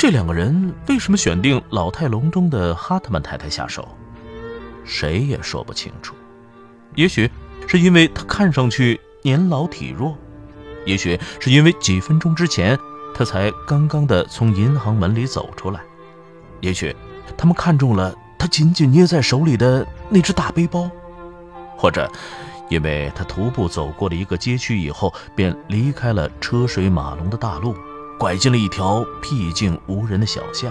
[0.00, 3.86] 这两个人为什么选定老态龙钟的哈特曼太太下手？
[4.82, 6.14] 谁也说不清楚。
[6.94, 7.30] 也许
[7.66, 10.16] 是因为她看上去年老体弱，
[10.86, 12.78] 也许是因为几分钟之前
[13.14, 15.82] 她才刚刚的从银行门里走出来，
[16.60, 16.96] 也许
[17.36, 20.90] 他们看中了她紧紧捏在手里的那只大背包，
[21.76, 22.10] 或者
[22.70, 27.74] 因为她徒步走过了一个街区以后，便离开了车水马龙的大路。
[28.20, 30.70] 拐进了一条僻静无人的小巷，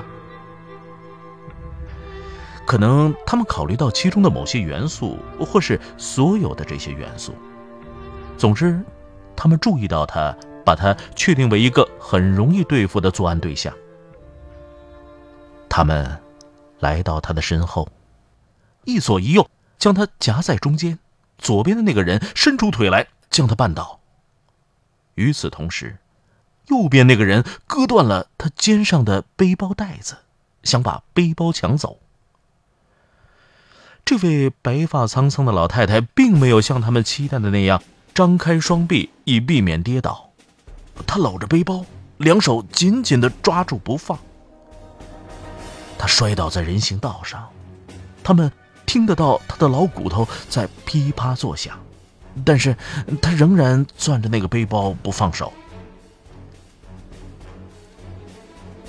[2.64, 7.34] 可能他们考虑到其中的某些元素，或是所有的这些元素。
[8.38, 8.80] 总之，
[9.36, 13.74] 他们注意到他，把他确定为一个很容易对付的作案对象。
[15.68, 16.22] 他们
[16.80, 17.90] 来到他的身后，
[18.86, 21.00] 一左一右将他夹在中间，
[21.40, 24.00] 左边的那个人伸出腿来将他绊倒。
[25.16, 25.98] 与此同时。
[26.70, 30.18] 右边那个人割断了他肩上的背包带子，
[30.64, 32.00] 想把背包抢走。
[34.06, 40.32] 这位白发苍苍的老太太并没有像他们期待的那样张开双臂以避免跌倒，
[41.06, 41.86] 她搂着背包，
[42.18, 44.18] 两手紧紧的抓住不放。
[45.98, 47.50] 她摔倒在人行道上，
[48.24, 48.52] 他们
[48.86, 51.80] 听得到她的老骨头在噼啪作响，
[52.44, 52.76] 但是
[53.22, 55.54] 她仍然攥着那个背包不放手。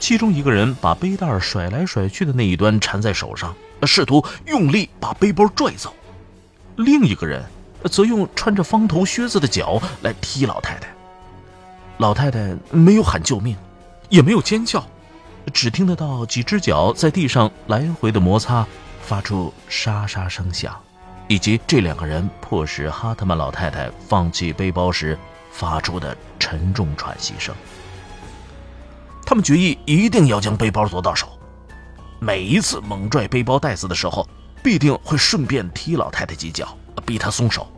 [0.01, 5.91] 其中一个人把背带甩来甩去的那一端缠在手上，试图用力把背包拽走；
[6.77, 7.45] 另一个人
[7.84, 10.89] 则用穿着方头靴子的脚来踢老太太。
[11.99, 13.55] 老太太没有喊救命，
[14.09, 14.83] 也没有尖叫，
[15.53, 18.66] 只听得到几只脚在地上来回的摩擦，
[19.03, 20.75] 发出沙沙声响，
[21.28, 25.16] 以及这两个人迫使哈特曼老太太放弃背包时
[25.53, 27.55] 发出的沉重喘息声。
[29.30, 31.28] 他们决意一定要将背包夺到手。
[32.18, 34.28] 每一次猛拽背包带子的时候，
[34.60, 36.76] 必定会顺便踢老太太几脚，
[37.06, 37.70] 逼她松手。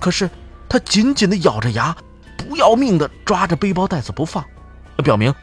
[0.00, 0.30] 可是
[0.66, 1.94] 她紧紧地咬着牙，
[2.38, 4.42] 不要命地抓着背包带子不放，
[5.04, 5.34] 表明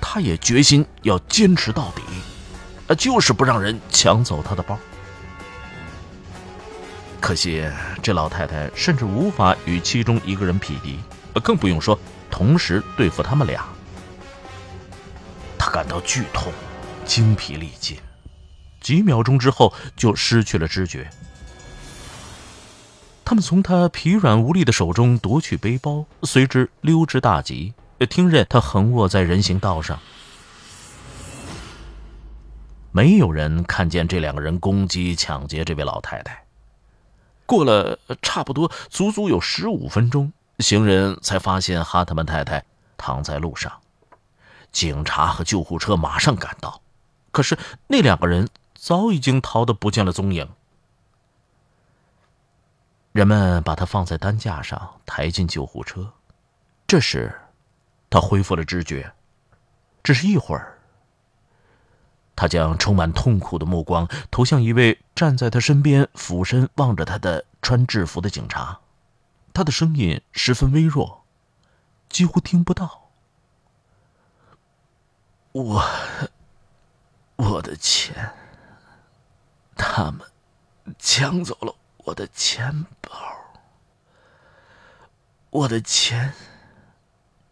[0.00, 4.78] 她也决心要坚持到底，就是不让人抢走她的包。
[7.18, 7.68] 可惜
[8.00, 11.00] 这老太太甚至无法与其中一个人匹敌，
[11.42, 11.98] 更不用说
[12.30, 13.66] 同时对付他们俩。
[15.58, 16.52] 他感到剧痛，
[17.04, 17.98] 精疲力尽，
[18.80, 21.10] 几秒钟之后就失去了知觉。
[23.24, 27.74] 他们从他疲软无力的手中夺取背包，随之溜之大吉，
[28.08, 29.98] 听任他横卧在人行道上。
[32.90, 36.44] 没有人看见这两个人攻击抢劫这位老太太。
[37.44, 42.64] 过了差不多足足有十五分钟，行人才发现哈特曼太太
[42.96, 43.70] 躺在路上。
[44.72, 46.80] 警察和救护车马上赶到，
[47.30, 50.48] 可是那两个人早已经逃得不见了踪影。
[53.12, 56.12] 人们把他放在担架上，抬进救护车。
[56.86, 57.34] 这时，
[58.08, 59.12] 他恢复了知觉，
[60.02, 60.78] 只是一会儿。
[62.36, 68.78] 他将充满痛苦的目光投向一位站在他身边、俯身望着他的穿制服的警察，
[69.52, 71.24] 他的声音十分微弱，
[72.08, 73.07] 几乎听不到。
[75.52, 75.82] 我，
[77.36, 78.34] 我的钱，
[79.76, 80.20] 他们
[80.98, 83.10] 抢走了我的钱包，
[85.50, 86.34] 我的钱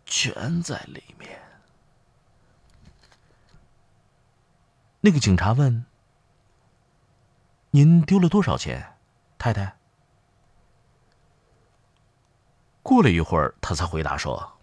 [0.04, 1.40] 全在里面。
[5.00, 5.86] 那个警察问
[7.70, 8.96] ：“您丢了多少钱，
[9.38, 9.76] 太太？”
[12.82, 14.58] 过了一会儿，他才回答说：“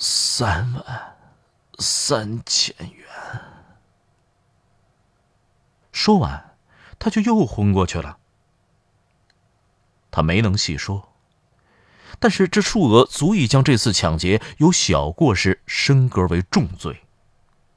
[0.00, 1.15] 三万。”
[1.78, 3.06] 三千元。
[5.92, 6.56] 说完，
[6.98, 8.18] 他就又昏过去了。
[10.10, 11.12] 他没能细说，
[12.18, 17.02] 但是这数额足以将这次抢劫由小过失升格为重罪。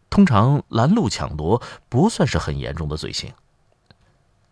[0.10, 3.34] 通常拦路抢夺不算是很严重的罪行。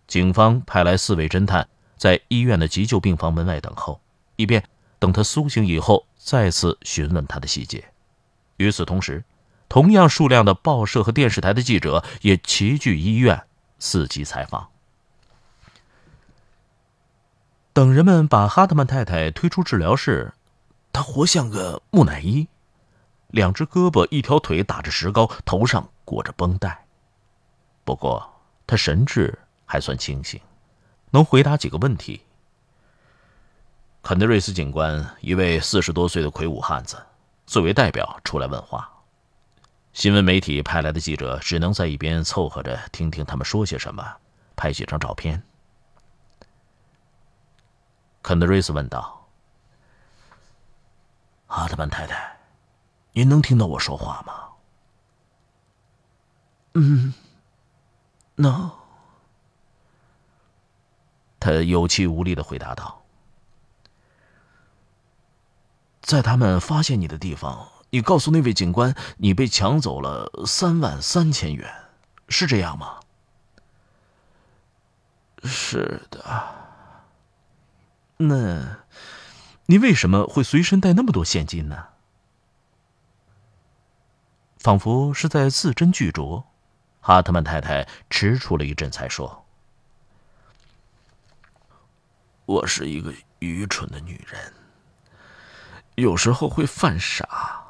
[0.07, 1.67] 警方派来四位侦探
[1.97, 3.99] 在医院的急救病房门外等候，
[4.37, 4.63] 以便
[4.99, 7.91] 等他苏醒以后再次询问他的细节。
[8.57, 9.23] 与此同时。
[9.69, 13.45] 同样数量的报社和电视台的记者也齐聚医院，
[13.79, 14.69] 伺机采访。
[17.73, 20.33] 等人们把哈特曼太太推出治疗室，
[20.91, 22.47] 她活像个木乃伊，
[23.27, 26.85] 两只胳膊、一条腿打着石膏，头上裹着绷带。
[27.83, 28.27] 不过，
[28.65, 30.41] 她神志还算清醒，
[31.11, 32.21] 能回答几个问题。
[34.01, 36.97] 肯德瑞斯警官，一位四十多岁的魁梧汉子，
[37.45, 38.89] 作为代表出来问话。
[39.97, 44.17] 新闻媒体派来的记者只能在一边凑合着听听他们说些什么，
[44.55, 45.41] 拍几张照片。
[48.21, 49.27] 肯德瑞斯问道
[51.47, 52.37] ：“阿特曼太太，
[53.13, 54.49] 您能听到我说话吗
[56.77, 57.11] ？”“嗯，
[58.35, 58.69] 能。”
[61.41, 63.03] 他有气无力的回答道
[66.01, 71.73] ：“在他们发现你的地方。”你告诉那位警官，你被抢走了三万三千元，
[72.27, 72.99] 是这样吗？
[75.43, 76.55] 是的。
[78.17, 78.79] 那，
[79.67, 81.87] 你为什么会随身带那么多现金呢？
[84.57, 86.43] 仿佛是在字斟句酌，
[86.99, 89.45] 哈特曼太太迟蹰了一阵才说
[92.45, 94.53] ：“我是一个愚蠢的女人，
[95.95, 97.63] 有时候会犯傻。”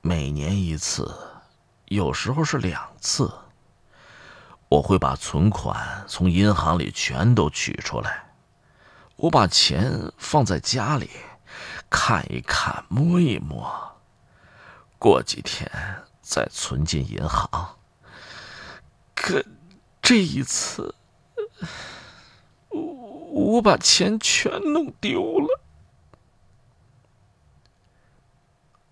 [0.00, 1.12] 每年一次，
[1.86, 3.32] 有时候是两次。
[4.70, 8.34] 我会把存款从银行里全都取出来，
[9.16, 11.08] 我把钱放在家里，
[11.88, 13.96] 看一看，摸一摸，
[14.98, 15.70] 过几天
[16.20, 17.78] 再存进银行。
[19.14, 19.42] 可
[20.02, 20.94] 这一次，
[22.68, 25.60] 我我把钱全弄丢了。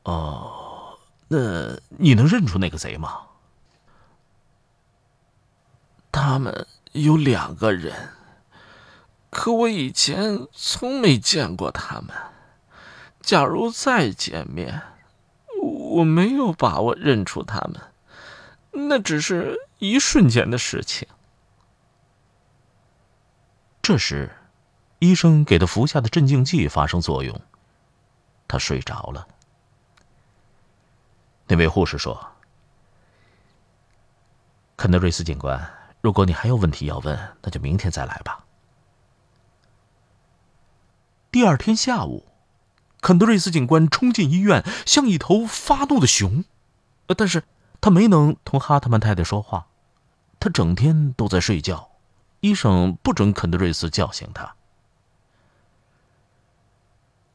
[0.05, 0.63] 哦。
[1.29, 3.23] 那你能认出那个贼吗？
[6.13, 8.11] 他们有两个人，
[9.29, 12.15] 可我以前从没见过他们。
[13.21, 14.83] 假如再见面，
[15.61, 21.07] 我没有把握认出他们，那只是一瞬间的事情。
[23.83, 24.31] 这时，
[25.01, 27.41] 医生给他服下的镇静剂发生作用，
[28.49, 29.29] 他睡着了。
[31.49, 32.33] 那位护士说
[34.77, 38.45] ：“肯德瑞斯警官，如果你还有问题要问，那就明天再来吧。”
[41.31, 42.27] 第二天下午，
[43.01, 46.45] 肯德瑞斯警官冲进医院，像一头发怒的熊，
[47.17, 47.45] 但是
[47.81, 49.69] 他没能同哈特曼太太说话，
[50.41, 51.91] 他整天都在睡觉，
[52.41, 54.57] 医生不准肯德瑞斯叫醒他。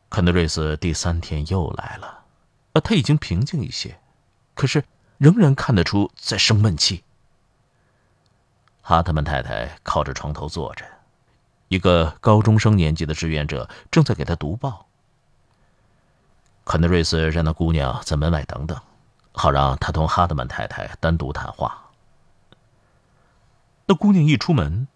[0.09, 2.25] 肯德瑞斯第三天又来了，
[2.73, 4.00] 呃，他已经平静一些。
[4.61, 4.83] 可是，
[5.17, 7.03] 仍然看得出在生闷气。
[8.83, 10.85] 哈特曼太太靠着床头坐着，
[11.67, 14.85] 一个高中生年纪的志愿者正在给他读报。
[16.63, 18.79] 肯德瑞斯让那姑娘在门外等等，
[19.31, 21.89] 好让他同哈特曼太太单独谈话。
[23.87, 24.87] 那姑娘一出门，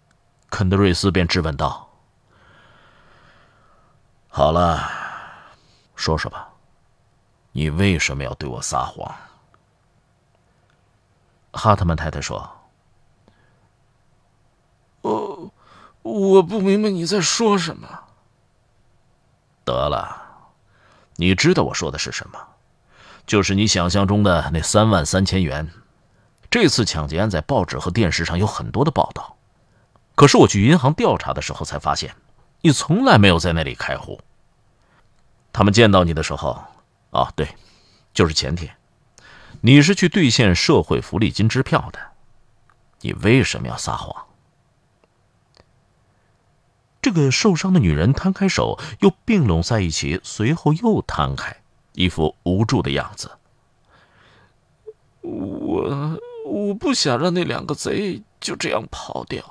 [0.48, 1.90] 肯德瑞斯便质问道
[4.30, 4.88] ：“好了，
[5.96, 6.50] 说说吧，
[7.50, 9.12] 你为什么要对我撒谎？”
[11.56, 12.50] 哈特曼太太说
[15.02, 15.52] ：“我
[16.02, 17.88] 我不明白你在说什么。”
[19.64, 20.52] 得了，
[21.16, 22.38] 你知道我说的是什么？
[23.26, 25.72] 就是你想象中的那三万三千元。
[26.48, 29.36] 这次抢劫案在报纸和电视上有很多的报道，
[30.14, 32.14] 可是我去银行调查的时候才发现，
[32.60, 34.20] 你从来没有在那里开户。
[35.52, 36.62] 他们见到你的时候，
[37.10, 37.48] 啊，对，
[38.14, 38.72] 就是前天。
[39.66, 41.98] 你是去兑现社会福利金支票的，
[43.00, 44.26] 你为什么要撒谎？
[47.02, 51.56] 这个受伤的女人摊开手，又并拢在一起，随后又摊开，
[51.94, 53.32] 一副无助的样子。
[55.22, 59.42] 我我不想让那两个贼就这样跑掉，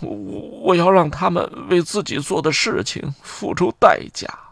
[0.00, 0.10] 我
[0.62, 4.49] 我要让他们为自己做的事情付出代价。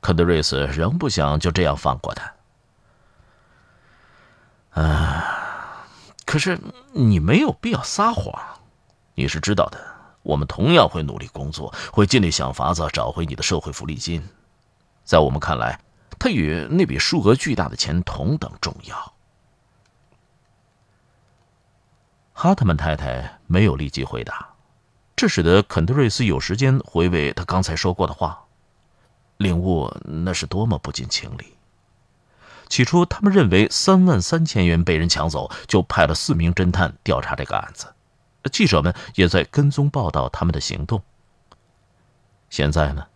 [0.00, 2.32] 肯德瑞斯仍不想就这样放过他。
[4.80, 5.84] 啊，
[6.24, 6.58] 可是
[6.92, 8.32] 你没有必要撒谎，
[9.14, 9.78] 你是知道的。
[10.22, 14.22] 我们同样会努力工作，会尽力想法子找回你的社会福利金。
[15.04, 15.80] 在我们看来，
[16.18, 19.14] 它与那笔数额巨大的钱同等重要。
[22.34, 24.50] 哈特曼太太没有立即回答，
[25.16, 28.44] 这使得肯德瑞斯有时间回味他刚才说过的话。
[29.38, 31.54] 领悟那是多么不近情理。
[32.68, 37.86] 起初，他们认为三万三千元被人抢走，就派了四名侦探调查这个案子。
[38.52, 41.02] 记者们也在跟踪报道他们的行动。
[42.50, 43.06] 现在呢，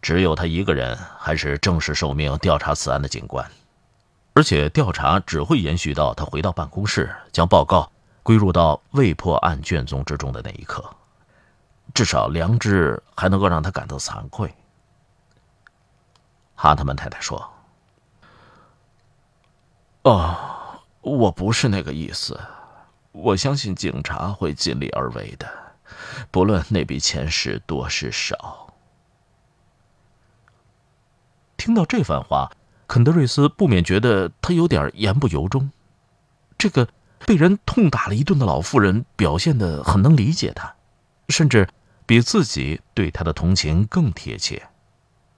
[0.00, 3.48] 只有他一个人还是正式受命调查此案的警官，
[4.32, 7.90] 而且调查只会延续到他回到办公室，将报告
[8.22, 10.84] 归入到未破案卷宗之中的那一刻。
[11.92, 14.52] 至少良知还能够让他感到惭愧。
[16.62, 17.50] 哈特曼太太说
[20.04, 20.36] ：“哦，
[21.00, 22.38] 我不是那个意思。
[23.12, 25.50] 我相信警察会尽力而为的，
[26.30, 28.74] 不论那笔钱是多是少。”
[31.56, 32.52] 听到这番话，
[32.86, 35.70] 肯德瑞斯不免觉得他有点言不由衷。
[36.58, 36.86] 这个
[37.20, 40.74] 被人痛打了一顿的老妇人表现的很能理解他，
[41.30, 41.66] 甚至。
[42.06, 44.68] 比自己对他的同情更贴切，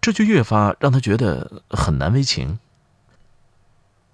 [0.02, 2.58] 这就越发让他觉得很难为情。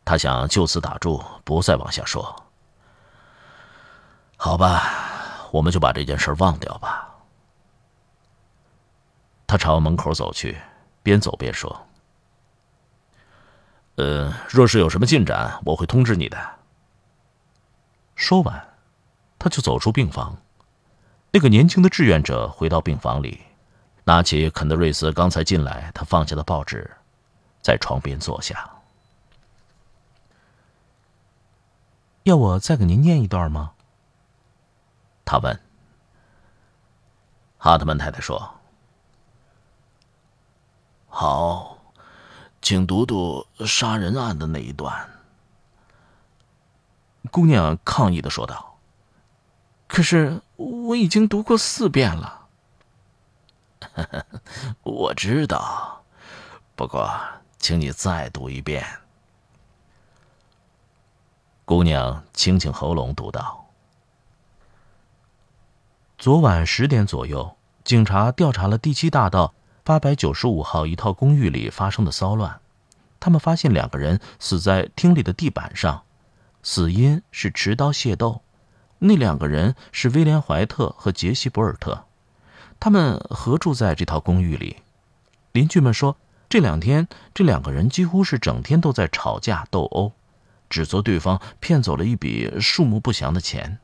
[0.05, 2.45] 他想就此打住，不再往下说。
[4.37, 7.09] 好吧，我们就把这件事忘掉吧。
[9.47, 10.59] 他朝门口走去，
[11.03, 11.87] 边走边说
[13.97, 16.39] ：“呃，若是有什么进展，我会通知你的。”
[18.15, 18.69] 说完，
[19.39, 20.37] 他就走出病房。
[21.33, 23.43] 那个年轻的志愿者回到病房里，
[24.09, 26.91] 拿起肯德瑞斯刚才进来他放下的报纸，
[27.61, 28.67] 在床边坐下。
[32.23, 33.73] 要我再给您念一段吗？
[35.27, 35.61] 他问。
[37.59, 38.55] 哈特曼太太说
[41.11, 41.77] ：“好，
[42.63, 45.07] 请读读杀人案的那一段。”
[47.31, 48.79] 姑娘抗议的说道。
[49.87, 52.38] 可是我已经读过四遍了。
[54.83, 56.05] 我知道，
[56.75, 57.11] 不过
[57.59, 58.85] 请你再读一遍。
[61.65, 63.67] 姑娘清清喉咙读道
[66.19, 69.55] ：“昨晚十点左右，警察调查了第七大道
[69.85, 72.61] 八百九十五号一套公寓里发生的骚乱，
[73.21, 76.05] 他们发现两个人死在厅里的地板上，
[76.63, 78.43] 死因是持刀械斗。”
[79.01, 82.07] 那两个人是威廉·怀特和杰西·博尔特，
[82.81, 84.77] 他们合住在这套公寓里。
[85.53, 86.17] 邻居们说，
[86.49, 90.13] 这两天这两个人几乎是整天都在吵架斗殴，
[90.71, 93.79] 指责对方骗走了一笔数目不详的钱。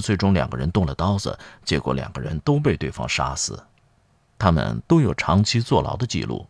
[0.00, 3.64] 最终两个人动了刀子，结果两个人都被对方杀死。
[4.38, 6.46] 他们都有长期坐牢的记录，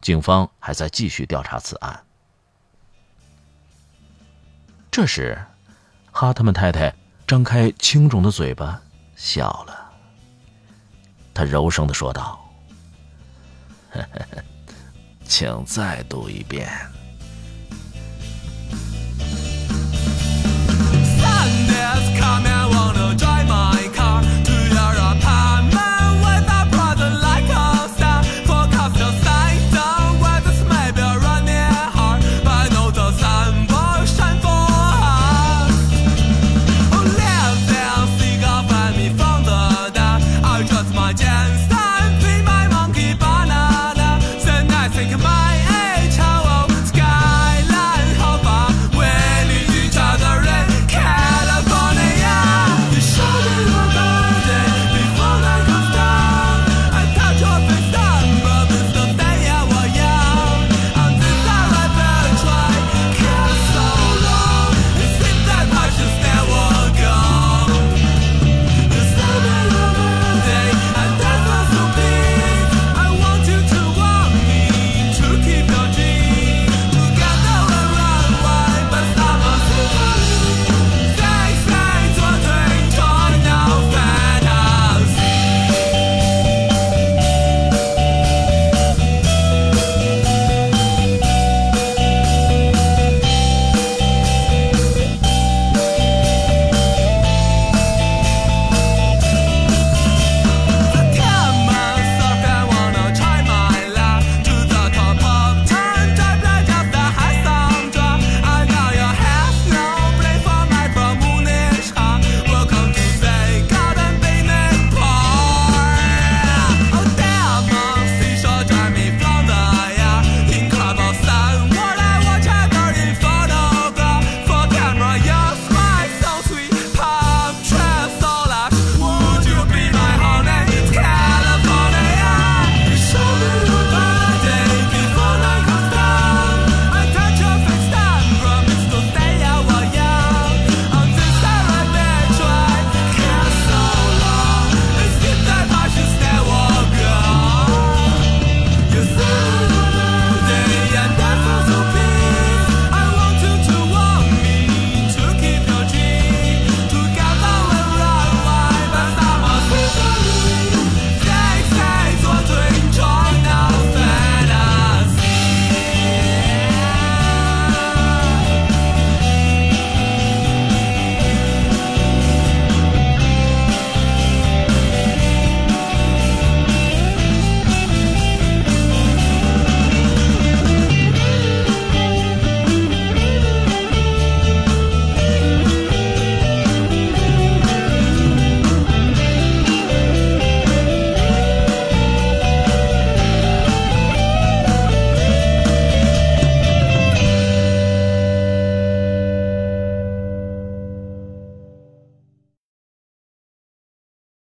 [0.00, 2.04] 警方还在继续调查此案。
[4.90, 5.44] 这时，
[6.12, 6.94] 哈特曼太太。
[7.26, 8.82] 张开青肿的嘴巴，
[9.16, 9.83] 笑了。
[11.34, 12.40] 他柔声的说道。
[15.26, 16.68] 请再读一遍。